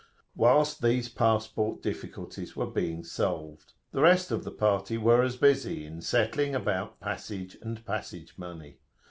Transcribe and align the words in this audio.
Whilst 0.35 0.81
these 0.81 1.09
passport 1.09 1.83
difficulties 1.83 2.55
were 2.55 2.65
being 2.65 3.03
solved, 3.03 3.73
the 3.91 4.01
rest 4.01 4.31
of 4.31 4.43
the 4.43 4.49
party 4.49 4.97
was 4.97 5.35
as 5.35 5.39
busy 5.39 5.85
in 5.85 6.01
settling 6.01 6.55
about 6.55 6.99
passage 6.99 7.55
and 7.61 7.85
passage 7.85 8.33
money. 8.35 8.79